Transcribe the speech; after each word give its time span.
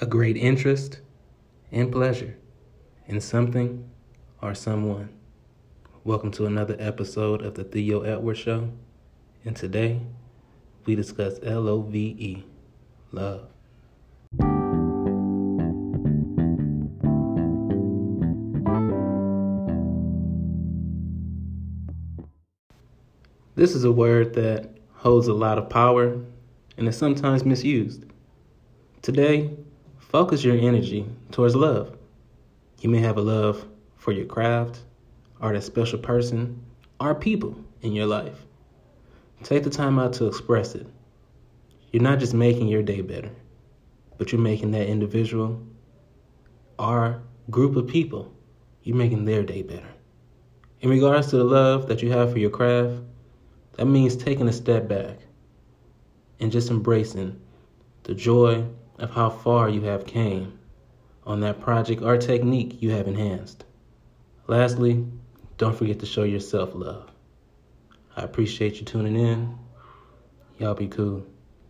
a 0.00 0.06
great 0.06 0.36
interest 0.36 0.98
and 1.70 1.92
pleasure 1.92 2.36
in 3.06 3.20
something 3.20 3.88
or 4.42 4.52
someone. 4.52 5.08
Welcome 6.02 6.32
to 6.32 6.46
another 6.46 6.74
episode 6.80 7.42
of 7.42 7.54
the 7.54 7.62
Theo 7.62 8.00
Edwards 8.02 8.40
Show. 8.40 8.70
And 9.44 9.54
today 9.54 10.00
we 10.84 10.96
discuss 10.96 11.38
L 11.44 11.68
O 11.68 11.82
V 11.82 12.16
E, 12.18 12.44
love. 13.12 13.46
This 23.54 23.76
is 23.76 23.84
a 23.84 23.92
word 23.92 24.34
that 24.34 24.76
holds 24.94 25.28
a 25.28 25.32
lot 25.32 25.56
of 25.56 25.70
power 25.70 26.18
and 26.76 26.88
is 26.88 26.98
sometimes 26.98 27.44
misused. 27.44 28.04
Today, 29.02 29.56
focus 30.14 30.44
your 30.44 30.56
energy 30.56 31.04
towards 31.32 31.56
love. 31.56 31.98
You 32.78 32.88
may 32.88 33.00
have 33.00 33.16
a 33.16 33.20
love 33.20 33.66
for 33.96 34.12
your 34.12 34.26
craft, 34.26 34.78
or 35.40 35.52
that 35.52 35.64
special 35.64 35.98
person, 35.98 36.64
or 37.00 37.16
people 37.16 37.58
in 37.82 37.92
your 37.92 38.06
life. 38.06 38.46
Take 39.42 39.64
the 39.64 39.70
time 39.70 39.98
out 39.98 40.12
to 40.12 40.28
express 40.28 40.76
it. 40.76 40.86
You're 41.90 42.04
not 42.04 42.20
just 42.20 42.32
making 42.32 42.68
your 42.68 42.80
day 42.80 43.00
better, 43.00 43.32
but 44.16 44.30
you're 44.30 44.40
making 44.40 44.70
that 44.70 44.86
individual 44.86 45.60
or 46.78 47.20
group 47.50 47.74
of 47.74 47.88
people, 47.88 48.32
you're 48.84 48.96
making 48.96 49.24
their 49.24 49.42
day 49.42 49.62
better. 49.62 49.90
In 50.80 50.90
regards 50.90 51.26
to 51.30 51.38
the 51.38 51.44
love 51.44 51.88
that 51.88 52.02
you 52.04 52.12
have 52.12 52.30
for 52.30 52.38
your 52.38 52.50
craft, 52.50 53.02
that 53.72 53.86
means 53.86 54.14
taking 54.14 54.46
a 54.46 54.52
step 54.52 54.86
back 54.86 55.18
and 56.38 56.52
just 56.52 56.70
embracing 56.70 57.36
the 58.04 58.14
joy 58.14 58.64
of 58.98 59.10
how 59.10 59.30
far 59.30 59.68
you 59.68 59.82
have 59.82 60.06
came 60.06 60.58
on 61.26 61.40
that 61.40 61.60
project 61.60 62.02
or 62.02 62.16
technique 62.16 62.80
you 62.82 62.90
have 62.90 63.08
enhanced. 63.08 63.64
Lastly, 64.46 65.06
don't 65.56 65.76
forget 65.76 66.00
to 66.00 66.06
show 66.06 66.24
yourself 66.24 66.74
love. 66.74 67.10
I 68.16 68.22
appreciate 68.22 68.78
you 68.78 68.84
tuning 68.84 69.16
in. 69.16 69.58
Y'all 70.58 70.74
be 70.74 70.88
cool. 70.88 71.26